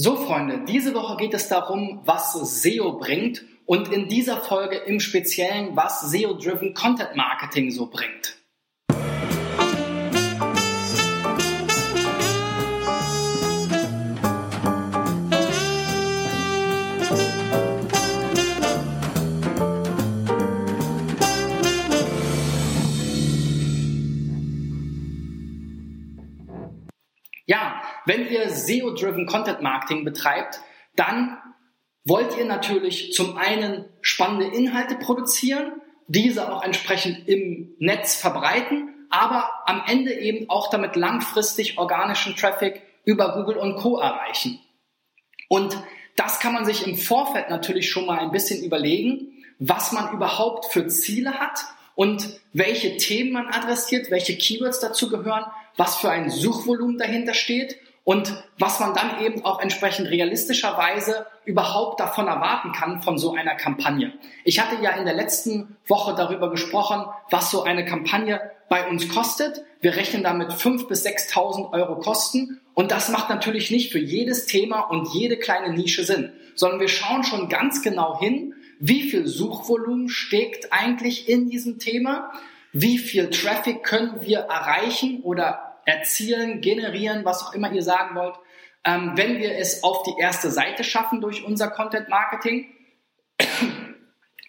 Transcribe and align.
So, 0.00 0.14
Freunde, 0.14 0.60
diese 0.64 0.94
Woche 0.94 1.16
geht 1.16 1.34
es 1.34 1.48
darum, 1.48 2.02
was 2.04 2.32
SEO 2.34 2.98
bringt 2.98 3.44
und 3.66 3.92
in 3.92 4.06
dieser 4.06 4.36
Folge 4.36 4.76
im 4.76 5.00
Speziellen, 5.00 5.74
was 5.74 6.12
SEO-Driven 6.12 6.72
Content 6.72 7.16
Marketing 7.16 7.72
so 7.72 7.86
bringt. 7.86 8.17
Ja, 27.48 27.82
wenn 28.04 28.28
ihr 28.30 28.50
SEO-driven 28.50 29.26
Content 29.26 29.62
Marketing 29.62 30.04
betreibt, 30.04 30.60
dann 30.94 31.38
wollt 32.04 32.36
ihr 32.36 32.44
natürlich 32.44 33.14
zum 33.14 33.38
einen 33.38 33.86
spannende 34.02 34.54
Inhalte 34.54 34.96
produzieren, 34.96 35.80
diese 36.08 36.52
auch 36.52 36.62
entsprechend 36.62 37.26
im 37.26 37.74
Netz 37.78 38.16
verbreiten, 38.16 39.06
aber 39.08 39.50
am 39.64 39.82
Ende 39.86 40.12
eben 40.12 40.50
auch 40.50 40.68
damit 40.68 40.94
langfristig 40.94 41.78
organischen 41.78 42.36
Traffic 42.36 42.82
über 43.06 43.34
Google 43.34 43.56
und 43.56 43.76
Co 43.76 43.98
erreichen. 43.98 44.60
Und 45.48 45.74
das 46.16 46.40
kann 46.40 46.52
man 46.52 46.66
sich 46.66 46.86
im 46.86 46.98
Vorfeld 46.98 47.48
natürlich 47.48 47.88
schon 47.88 48.04
mal 48.04 48.18
ein 48.18 48.30
bisschen 48.30 48.62
überlegen, 48.62 49.32
was 49.58 49.92
man 49.92 50.12
überhaupt 50.12 50.66
für 50.66 50.86
Ziele 50.86 51.40
hat 51.40 51.64
und 51.94 52.40
welche 52.52 52.98
Themen 52.98 53.32
man 53.32 53.46
adressiert, 53.46 54.10
welche 54.10 54.36
Keywords 54.36 54.80
dazu 54.80 55.08
gehören, 55.08 55.44
was 55.78 55.96
für 55.96 56.10
ein 56.10 56.28
Suchvolumen 56.28 56.98
dahinter 56.98 57.32
steht 57.32 57.78
und 58.04 58.42
was 58.58 58.80
man 58.80 58.94
dann 58.94 59.22
eben 59.22 59.44
auch 59.44 59.60
entsprechend 59.60 60.08
realistischerweise 60.10 61.26
überhaupt 61.44 62.00
davon 62.00 62.26
erwarten 62.26 62.72
kann 62.72 63.00
von 63.00 63.16
so 63.16 63.34
einer 63.34 63.54
Kampagne. 63.54 64.12
Ich 64.44 64.60
hatte 64.60 64.82
ja 64.82 64.90
in 64.92 65.04
der 65.04 65.14
letzten 65.14 65.76
Woche 65.86 66.14
darüber 66.14 66.50
gesprochen, 66.50 67.04
was 67.30 67.50
so 67.50 67.62
eine 67.62 67.84
Kampagne 67.84 68.40
bei 68.68 68.88
uns 68.88 69.08
kostet. 69.08 69.62
Wir 69.80 69.94
rechnen 69.96 70.22
damit 70.22 70.50
5.000 70.50 70.88
bis 70.88 71.06
6.000 71.06 71.72
Euro 71.72 72.00
Kosten 72.00 72.60
und 72.74 72.90
das 72.90 73.08
macht 73.08 73.28
natürlich 73.28 73.70
nicht 73.70 73.92
für 73.92 74.00
jedes 74.00 74.46
Thema 74.46 74.80
und 74.80 75.12
jede 75.14 75.36
kleine 75.36 75.72
Nische 75.72 76.02
Sinn, 76.04 76.32
sondern 76.54 76.80
wir 76.80 76.88
schauen 76.88 77.24
schon 77.24 77.48
ganz 77.48 77.82
genau 77.82 78.18
hin, 78.18 78.54
wie 78.80 79.02
viel 79.02 79.26
Suchvolumen 79.26 80.08
steckt 80.08 80.72
eigentlich 80.72 81.28
in 81.28 81.50
diesem 81.50 81.78
Thema, 81.78 82.32
wie 82.72 82.98
viel 82.98 83.30
Traffic 83.30 83.82
können 83.82 84.20
wir 84.22 84.40
erreichen 84.40 85.20
oder 85.22 85.67
erzielen, 85.88 86.60
generieren, 86.60 87.24
was 87.24 87.42
auch 87.42 87.54
immer 87.54 87.72
ihr 87.72 87.82
sagen 87.82 88.14
wollt, 88.14 88.34
ähm, 88.84 89.12
wenn 89.16 89.38
wir 89.38 89.56
es 89.56 89.82
auf 89.82 90.02
die 90.02 90.20
erste 90.20 90.50
Seite 90.50 90.84
schaffen 90.84 91.20
durch 91.20 91.44
unser 91.44 91.68
Content 91.68 92.08
Marketing. 92.08 92.66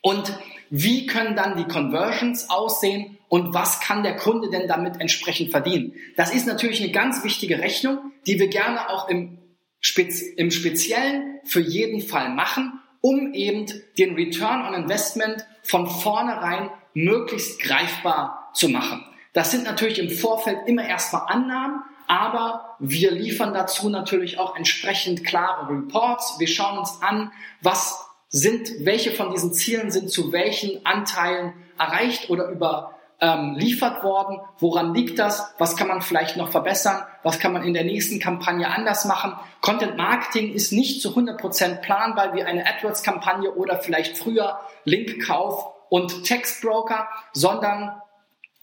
Und 0.01 0.37
wie 0.69 1.07
können 1.07 1.35
dann 1.35 1.57
die 1.57 1.67
Conversions 1.67 2.49
aussehen 2.49 3.17
und 3.27 3.53
was 3.53 3.79
kann 3.81 4.03
der 4.03 4.15
Kunde 4.15 4.49
denn 4.49 4.67
damit 4.67 4.99
entsprechend 5.01 5.51
verdienen? 5.51 5.93
Das 6.15 6.33
ist 6.33 6.47
natürlich 6.47 6.81
eine 6.81 6.91
ganz 6.91 7.23
wichtige 7.23 7.59
Rechnung, 7.59 8.11
die 8.25 8.39
wir 8.39 8.47
gerne 8.47 8.89
auch 8.89 9.09
im, 9.09 9.39
Spez 9.81 10.21
im 10.21 10.51
Speziellen 10.51 11.39
für 11.43 11.61
jeden 11.61 12.01
Fall 12.01 12.29
machen 12.29 12.79
um 13.01 13.33
eben 13.33 13.65
den 13.97 14.15
Return 14.15 14.65
on 14.65 14.73
Investment 14.73 15.45
von 15.63 15.87
vornherein 15.87 16.69
möglichst 16.93 17.61
greifbar 17.61 18.51
zu 18.53 18.69
machen. 18.69 19.05
Das 19.33 19.51
sind 19.51 19.63
natürlich 19.63 19.99
im 19.99 20.09
Vorfeld 20.09 20.59
immer 20.65 20.83
erstmal 20.83 21.23
Annahmen, 21.27 21.83
aber 22.07 22.75
wir 22.79 23.11
liefern 23.11 23.53
dazu 23.53 23.89
natürlich 23.89 24.39
auch 24.39 24.55
entsprechend 24.55 25.23
klare 25.23 25.69
Reports. 25.69 26.39
Wir 26.39 26.47
schauen 26.47 26.79
uns 26.79 27.01
an, 27.01 27.31
was 27.61 28.03
sind, 28.29 28.69
welche 28.81 29.11
von 29.11 29.31
diesen 29.31 29.53
Zielen 29.53 29.91
sind 29.91 30.09
zu 30.09 30.31
welchen 30.31 30.85
Anteilen 30.85 31.53
erreicht 31.77 32.29
oder 32.29 32.49
über 32.49 32.95
ähm, 33.21 33.55
liefert 33.55 34.03
worden. 34.03 34.39
Woran 34.59 34.93
liegt 34.93 35.19
das? 35.19 35.53
Was 35.57 35.75
kann 35.75 35.87
man 35.87 36.01
vielleicht 36.01 36.37
noch 36.37 36.51
verbessern? 36.51 37.03
Was 37.23 37.39
kann 37.39 37.53
man 37.53 37.63
in 37.63 37.73
der 37.73 37.83
nächsten 37.83 38.19
Kampagne 38.19 38.67
anders 38.67 39.05
machen? 39.05 39.33
Content 39.61 39.97
Marketing 39.97 40.53
ist 40.53 40.71
nicht 40.71 41.01
zu 41.01 41.09
100% 41.09 41.81
planbar 41.81 42.33
wie 42.33 42.43
eine 42.43 42.65
AdWords-Kampagne 42.65 43.51
oder 43.51 43.79
vielleicht 43.79 44.17
früher 44.17 44.59
Linkkauf 44.85 45.73
und 45.89 46.23
Textbroker, 46.23 47.07
sondern 47.33 48.01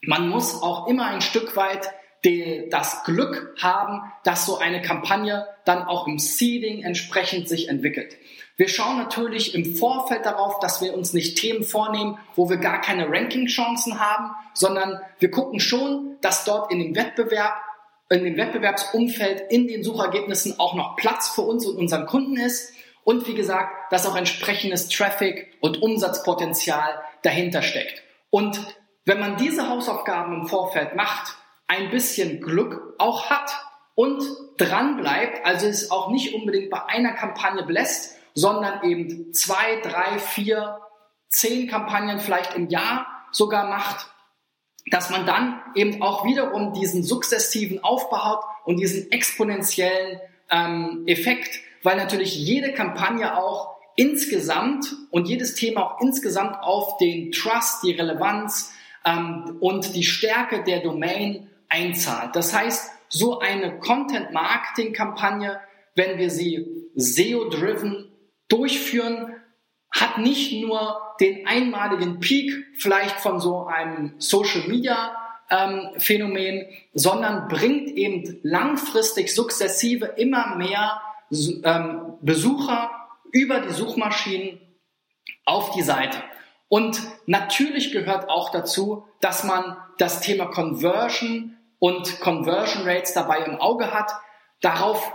man 0.07 0.29
muss 0.29 0.63
auch 0.63 0.87
immer 0.87 1.05
ein 1.07 1.21
Stück 1.21 1.55
weit 1.55 1.91
die, 2.23 2.67
das 2.71 3.03
Glück 3.03 3.53
haben, 3.61 4.01
dass 4.23 4.45
so 4.45 4.57
eine 4.57 4.81
Kampagne 4.81 5.45
dann 5.65 5.83
auch 5.83 6.07
im 6.07 6.17
Seeding 6.17 6.83
entsprechend 6.83 7.47
sich 7.47 7.67
entwickelt. 7.67 8.15
Wir 8.55 8.69
schauen 8.69 8.97
natürlich 8.97 9.53
im 9.53 9.75
Vorfeld 9.75 10.25
darauf, 10.25 10.59
dass 10.59 10.81
wir 10.81 10.95
uns 10.95 11.13
nicht 11.13 11.37
Themen 11.37 11.63
vornehmen, 11.63 12.17
wo 12.35 12.49
wir 12.49 12.57
gar 12.57 12.81
keine 12.81 13.07
Ranking-Chancen 13.09 13.99
haben, 13.99 14.31
sondern 14.53 14.99
wir 15.19 15.29
gucken 15.29 15.59
schon, 15.59 16.15
dass 16.21 16.45
dort 16.45 16.71
in 16.71 16.79
dem 16.79 16.95
Wettbewerb, 16.95 17.53
in 18.09 18.23
dem 18.23 18.37
Wettbewerbsumfeld, 18.37 19.51
in 19.51 19.67
den 19.67 19.83
Suchergebnissen 19.83 20.57
auch 20.57 20.73
noch 20.73 20.95
Platz 20.95 21.27
für 21.29 21.41
uns 21.41 21.65
und 21.65 21.75
unseren 21.77 22.05
Kunden 22.05 22.37
ist. 22.37 22.73
Und 23.03 23.27
wie 23.27 23.35
gesagt, 23.35 23.91
dass 23.91 24.07
auch 24.07 24.15
entsprechendes 24.15 24.87
Traffic 24.87 25.57
und 25.59 25.81
Umsatzpotenzial 25.81 27.01
dahinter 27.21 27.61
steckt. 27.61 28.03
Und 28.29 28.59
wenn 29.07 29.21
man 29.21 29.37
diese 29.37 29.69
Hausaufgaben 29.69 30.33
im 30.33 30.47
Vorfeld 30.47 30.95
macht, 30.95 31.37
ein 31.65 31.89
bisschen 31.89 32.41
Glück 32.41 32.93
auch 32.97 33.29
hat 33.29 33.49
und 33.95 34.21
dran 34.57 34.97
bleibt, 34.97 35.45
also 35.45 35.65
es 35.65 35.91
auch 35.91 36.11
nicht 36.11 36.35
unbedingt 36.35 36.69
bei 36.69 36.85
einer 36.87 37.13
Kampagne 37.13 37.63
belässt, 37.63 38.17
sondern 38.33 38.83
eben 38.83 39.33
zwei, 39.33 39.79
drei, 39.81 40.19
vier, 40.19 40.81
zehn 41.29 41.69
Kampagnen 41.69 42.19
vielleicht 42.19 42.53
im 42.55 42.67
Jahr 42.67 43.07
sogar 43.31 43.69
macht, 43.69 44.07
dass 44.91 45.09
man 45.09 45.25
dann 45.25 45.61
eben 45.73 46.01
auch 46.01 46.25
wiederum 46.25 46.73
diesen 46.73 47.01
sukzessiven 47.01 47.81
Aufbau 47.81 48.25
hat 48.25 48.41
und 48.65 48.75
diesen 48.75 49.09
exponentiellen 49.09 50.19
ähm, 50.51 51.03
Effekt, 51.07 51.61
weil 51.81 51.95
natürlich 51.95 52.35
jede 52.35 52.73
Kampagne 52.73 53.37
auch 53.37 53.77
insgesamt 53.95 54.93
und 55.11 55.29
jedes 55.29 55.55
Thema 55.55 55.83
auch 55.85 56.01
insgesamt 56.01 56.61
auf 56.61 56.97
den 56.97 57.31
Trust, 57.31 57.83
die 57.83 57.93
Relevanz 57.93 58.73
ähm, 59.07 59.57
und 59.59 59.95
die 59.95 60.03
Stärke 60.03 60.63
der 60.63 60.81
Domain 60.81 61.49
einzahlt. 61.69 62.35
Das 62.35 62.53
heißt, 62.53 62.91
so 63.09 63.39
eine 63.39 63.79
Content-Marketing-Kampagne, 63.79 65.59
wenn 65.95 66.17
wir 66.17 66.29
sie 66.29 66.89
SEO-driven 66.95 68.11
durchführen, 68.49 69.33
hat 69.91 70.17
nicht 70.17 70.61
nur 70.61 71.01
den 71.19 71.47
einmaligen 71.47 72.19
Peak 72.19 72.51
vielleicht 72.75 73.19
von 73.19 73.39
so 73.39 73.65
einem 73.65 74.15
Social 74.17 74.67
Media 74.67 75.15
ähm, 75.49 75.89
sondern 76.93 77.47
bringt 77.47 77.89
eben 77.91 78.39
langfristig 78.43 79.33
sukzessive 79.33 80.05
immer 80.17 80.57
mehr 80.57 81.01
ähm, 81.31 82.17
Besucher 82.21 82.91
über 83.31 83.61
die 83.61 83.73
Suchmaschinen 83.73 84.59
auf 85.45 85.71
die 85.71 85.81
Seite. 85.81 86.21
Und 86.69 87.01
natürlich 87.25 87.91
gehört 87.91 88.29
auch 88.29 88.51
dazu, 88.51 89.07
dass 89.21 89.43
man 89.43 89.77
das 89.97 90.21
Thema 90.21 90.47
Conversion 90.47 91.57
und 91.79 92.19
Conversion 92.19 92.83
Rates 92.87 93.13
dabei 93.13 93.39
im 93.39 93.55
Auge 93.55 93.93
hat. 93.93 94.11
Darauf 94.61 95.13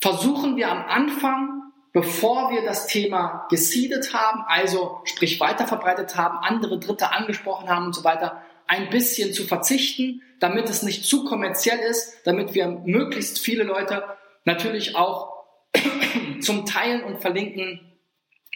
versuchen 0.00 0.56
wir 0.56 0.70
am 0.70 0.84
Anfang 0.84 1.62
bevor 1.92 2.50
wir 2.50 2.62
das 2.62 2.86
Thema 2.86 3.46
gesiedet 3.50 4.14
haben, 4.14 4.42
also 4.46 5.00
sprich 5.04 5.38
weiterverbreitet 5.40 6.16
haben, 6.16 6.38
andere 6.38 6.78
Dritte 6.78 7.12
angesprochen 7.12 7.68
haben 7.68 7.86
und 7.86 7.94
so 7.94 8.02
weiter, 8.04 8.42
ein 8.66 8.88
bisschen 8.88 9.34
zu 9.34 9.44
verzichten, 9.44 10.22
damit 10.40 10.70
es 10.70 10.82
nicht 10.82 11.04
zu 11.04 11.24
kommerziell 11.24 11.78
ist, 11.78 12.26
damit 12.26 12.54
wir 12.54 12.68
möglichst 12.68 13.38
viele 13.38 13.64
Leute 13.64 14.04
natürlich 14.44 14.96
auch 14.96 15.44
zum 16.40 16.64
Teilen 16.64 17.04
und 17.04 17.20
Verlinken 17.20 17.80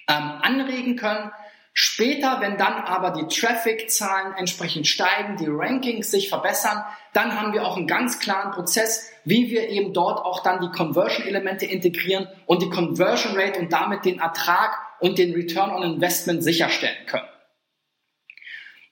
ähm, 0.08 0.32
anregen 0.40 0.96
können. 0.96 1.30
Später, 1.78 2.40
wenn 2.40 2.56
dann 2.56 2.72
aber 2.72 3.10
die 3.10 3.26
Traffic-Zahlen 3.28 4.32
entsprechend 4.38 4.86
steigen, 4.86 5.36
die 5.36 5.44
Rankings 5.46 6.10
sich 6.10 6.30
verbessern, 6.30 6.82
dann 7.12 7.38
haben 7.38 7.52
wir 7.52 7.66
auch 7.66 7.76
einen 7.76 7.86
ganz 7.86 8.18
klaren 8.18 8.50
Prozess, 8.52 9.10
wie 9.24 9.50
wir 9.50 9.68
eben 9.68 9.92
dort 9.92 10.24
auch 10.24 10.42
dann 10.42 10.62
die 10.62 10.70
Conversion-Elemente 10.74 11.66
integrieren 11.66 12.28
und 12.46 12.62
die 12.62 12.70
Conversion 12.70 13.36
Rate 13.36 13.60
und 13.60 13.74
damit 13.74 14.06
den 14.06 14.20
Ertrag 14.20 14.78
und 15.00 15.18
den 15.18 15.34
Return 15.34 15.68
on 15.68 15.82
Investment 15.82 16.42
sicherstellen 16.42 16.96
können. 17.04 17.28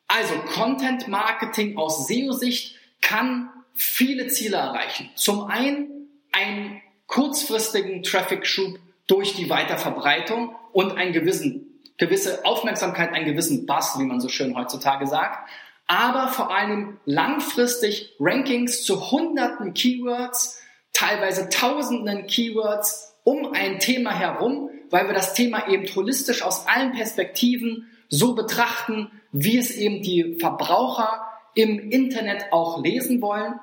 Also 0.07 0.35
Content 0.55 1.09
Marketing 1.09 1.79
aus 1.79 2.07
SEO-Sicht 2.07 2.77
kann 3.01 3.49
viele 3.73 4.27
Ziele 4.27 4.59
erreichen. 4.59 5.09
Zum 5.15 5.45
einen 5.45 6.11
einen 6.33 6.83
kurzfristigen 7.07 8.03
Traffic-Schub 8.03 8.79
durch 9.07 9.33
die 9.33 9.49
Weiterverbreitung 9.49 10.55
und 10.73 10.99
einen 10.99 11.15
gewissen 11.15 11.74
gewisse 11.99 12.45
Aufmerksamkeit, 12.45 13.13
einen 13.13 13.25
gewissen 13.25 13.67
Bass, 13.67 13.99
wie 13.99 14.05
man 14.05 14.21
so 14.21 14.29
schön 14.29 14.57
heutzutage 14.57 15.07
sagt, 15.07 15.49
aber 15.87 16.29
vor 16.29 16.55
allem 16.55 16.99
langfristig 17.05 18.15
Rankings 18.19 18.85
zu 18.85 19.11
hunderten 19.11 19.75
Keywords, 19.75 20.61
teilweise 20.93 21.49
tausenden 21.49 22.27
Keywords 22.27 23.15
um 23.25 23.53
ein 23.53 23.79
Thema 23.79 24.13
herum, 24.13 24.71
weil 24.91 25.07
wir 25.07 25.15
das 25.15 25.35
Thema 25.35 25.69
eben 25.69 25.87
holistisch 25.95 26.43
aus 26.43 26.67
allen 26.67 26.93
Perspektiven 26.93 27.89
so 28.09 28.35
betrachten, 28.35 29.11
wie 29.33 29.59
es 29.59 29.73
eben 29.73 30.03
die 30.03 30.37
Verbraucher 30.39 31.27
im 31.55 31.91
Internet 31.91 32.53
auch 32.53 32.83
lesen 32.83 33.21
wollen. 33.21 33.59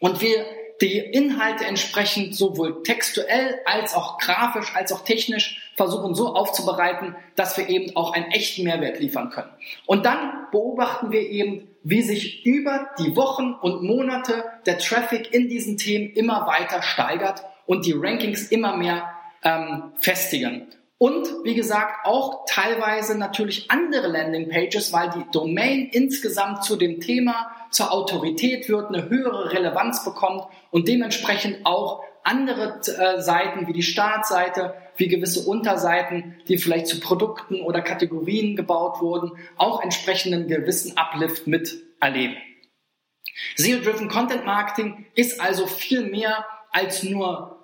Und 0.00 0.20
wir 0.20 0.44
die 0.80 0.98
Inhalte 0.98 1.64
entsprechend 1.64 2.34
sowohl 2.34 2.82
textuell 2.82 3.60
als 3.64 3.94
auch 3.94 4.18
grafisch 4.18 4.74
als 4.74 4.92
auch 4.92 5.04
technisch 5.04 5.70
versuchen 5.76 6.14
so 6.14 6.34
aufzubereiten, 6.34 7.16
dass 7.36 7.56
wir 7.56 7.68
eben 7.68 7.96
auch 7.96 8.12
einen 8.12 8.30
echten 8.30 8.64
Mehrwert 8.64 9.00
liefern 9.00 9.30
können. 9.30 9.50
Und 9.86 10.06
dann 10.06 10.46
beobachten 10.50 11.10
wir 11.10 11.20
eben, 11.20 11.68
wie 11.82 12.02
sich 12.02 12.44
über 12.46 12.90
die 12.98 13.16
Wochen 13.16 13.54
und 13.54 13.82
Monate 13.82 14.44
der 14.66 14.78
Traffic 14.78 15.32
in 15.32 15.48
diesen 15.48 15.76
Themen 15.76 16.12
immer 16.12 16.46
weiter 16.46 16.82
steigert 16.82 17.44
und 17.66 17.86
die 17.86 17.94
Rankings 17.96 18.48
immer 18.48 18.76
mehr 18.76 19.10
ähm, 19.42 19.92
festigen. 19.98 20.68
Und 20.98 21.26
wie 21.42 21.54
gesagt, 21.54 22.06
auch 22.06 22.44
teilweise 22.46 23.18
natürlich 23.18 23.70
andere 23.70 24.06
Landingpages, 24.08 24.92
weil 24.92 25.10
die 25.10 25.30
Domain 25.32 25.88
insgesamt 25.90 26.64
zu 26.64 26.76
dem 26.76 27.00
Thema 27.00 27.50
zur 27.70 27.92
Autorität 27.92 28.68
wird, 28.68 28.88
eine 28.88 29.08
höhere 29.08 29.52
Relevanz 29.52 30.04
bekommt 30.04 30.44
und 30.70 30.86
dementsprechend 30.86 31.66
auch 31.66 32.02
andere 32.22 32.80
äh, 32.86 33.20
Seiten 33.20 33.66
wie 33.66 33.72
die 33.72 33.82
Startseite, 33.82 34.74
wie 34.96 35.08
gewisse 35.08 35.48
Unterseiten, 35.48 36.36
die 36.48 36.58
vielleicht 36.58 36.86
zu 36.86 37.00
Produkten 37.00 37.60
oder 37.60 37.82
Kategorien 37.82 38.56
gebaut 38.56 39.00
wurden, 39.00 39.32
auch 39.56 39.82
entsprechenden 39.82 40.48
gewissen 40.48 40.96
Uplift 40.96 41.46
miterleben. 41.46 42.36
SEO-Driven 43.56 44.08
Content 44.08 44.46
Marketing 44.46 45.06
ist 45.14 45.40
also 45.40 45.66
viel 45.66 46.08
mehr 46.08 46.46
als 46.70 47.02
nur 47.02 47.63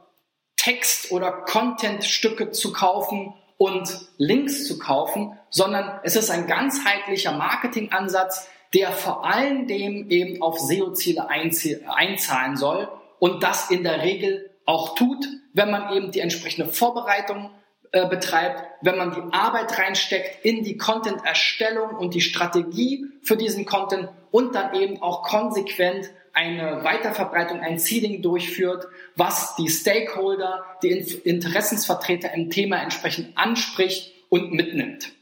Text- 0.60 1.10
oder 1.10 1.32
Content-Stücke 1.32 2.50
zu 2.50 2.70
kaufen 2.70 3.32
und 3.56 3.88
Links 4.18 4.66
zu 4.66 4.78
kaufen, 4.78 5.38
sondern 5.48 6.00
es 6.02 6.16
ist 6.16 6.30
ein 6.30 6.46
ganzheitlicher 6.46 7.32
Marketingansatz, 7.32 8.46
der 8.74 8.92
vor 8.92 9.24
allen 9.24 9.66
Dingen 9.66 10.10
eben 10.10 10.42
auf 10.42 10.58
SEO-Ziele 10.58 11.28
einzahlen 11.30 12.58
soll 12.58 12.90
und 13.18 13.42
das 13.42 13.70
in 13.70 13.84
der 13.84 14.02
Regel 14.02 14.50
auch 14.66 14.94
tut, 14.94 15.26
wenn 15.54 15.70
man 15.70 15.94
eben 15.94 16.10
die 16.12 16.20
entsprechende 16.20 16.70
Vorbereitung 16.70 17.50
äh, 17.92 18.06
betreibt, 18.06 18.62
wenn 18.82 18.98
man 18.98 19.12
die 19.12 19.32
Arbeit 19.32 19.78
reinsteckt 19.78 20.44
in 20.44 20.62
die 20.62 20.76
Content-Erstellung 20.76 21.96
und 21.96 22.12
die 22.12 22.20
Strategie 22.20 23.06
für 23.22 23.38
diesen 23.38 23.64
Content 23.64 24.10
und 24.30 24.54
dann 24.54 24.74
eben 24.74 25.00
auch 25.00 25.22
konsequent 25.22 26.10
eine 26.32 26.84
Weiterverbreitung, 26.84 27.60
ein 27.60 27.78
Seeding 27.78 28.22
durchführt, 28.22 28.86
was 29.16 29.56
die 29.56 29.68
Stakeholder, 29.68 30.64
die 30.82 30.90
Interessensvertreter 30.90 32.32
im 32.34 32.50
Thema 32.50 32.82
entsprechend 32.82 33.36
anspricht 33.36 34.12
und 34.28 34.52
mitnimmt. 34.52 35.12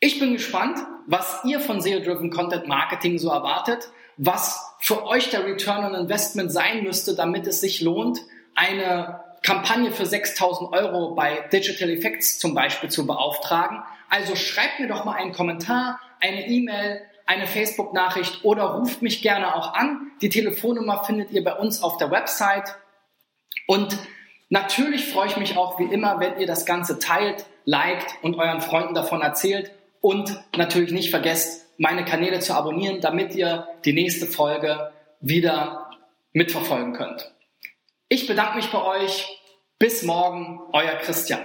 Ich 0.00 0.18
bin 0.18 0.34
gespannt, 0.34 0.78
was 1.06 1.40
ihr 1.44 1.60
von 1.60 1.80
SEO-Driven 1.80 2.30
Content 2.30 2.66
Marketing 2.66 3.18
so 3.18 3.30
erwartet, 3.30 3.88
was 4.16 4.74
für 4.78 5.06
euch 5.06 5.30
der 5.30 5.44
Return 5.44 5.84
on 5.84 5.94
Investment 5.94 6.52
sein 6.52 6.82
müsste, 6.82 7.14
damit 7.14 7.46
es 7.46 7.60
sich 7.60 7.80
lohnt, 7.80 8.20
eine 8.54 9.24
Kampagne 9.42 9.92
für 9.92 10.06
6000 10.06 10.72
Euro 10.72 11.14
bei 11.14 11.48
Digital 11.52 11.90
Effects 11.90 12.38
zum 12.38 12.54
Beispiel 12.54 12.90
zu 12.90 13.06
beauftragen. 13.06 13.82
Also 14.08 14.36
schreibt 14.36 14.80
mir 14.80 14.88
doch 14.88 15.04
mal 15.04 15.14
einen 15.14 15.32
Kommentar, 15.32 16.00
eine 16.20 16.48
E-Mail, 16.48 17.02
eine 17.26 17.46
Facebook-Nachricht 17.46 18.44
oder 18.44 18.64
ruft 18.64 19.02
mich 19.02 19.22
gerne 19.22 19.54
auch 19.54 19.74
an. 19.74 20.10
Die 20.20 20.28
Telefonnummer 20.28 21.04
findet 21.04 21.30
ihr 21.30 21.42
bei 21.42 21.54
uns 21.54 21.82
auf 21.82 21.96
der 21.96 22.10
Website. 22.10 22.76
Und 23.66 23.96
natürlich 24.50 25.12
freue 25.12 25.28
ich 25.28 25.36
mich 25.36 25.56
auch 25.56 25.78
wie 25.78 25.92
immer, 25.92 26.20
wenn 26.20 26.38
ihr 26.38 26.46
das 26.46 26.66
Ganze 26.66 26.98
teilt, 26.98 27.46
liked 27.64 28.14
und 28.22 28.36
euren 28.36 28.60
Freunden 28.60 28.94
davon 28.94 29.22
erzählt. 29.22 29.72
Und 30.00 30.42
natürlich 30.56 30.92
nicht 30.92 31.10
vergesst, 31.10 31.66
meine 31.78 32.04
Kanäle 32.04 32.40
zu 32.40 32.54
abonnieren, 32.54 33.00
damit 33.00 33.34
ihr 33.34 33.66
die 33.84 33.94
nächste 33.94 34.26
Folge 34.26 34.92
wieder 35.20 35.90
mitverfolgen 36.32 36.92
könnt. 36.92 37.32
Ich 38.08 38.26
bedanke 38.26 38.56
mich 38.56 38.70
bei 38.70 38.82
euch. 38.82 39.40
Bis 39.78 40.02
morgen, 40.02 40.60
euer 40.72 40.94
Christian. 40.96 41.40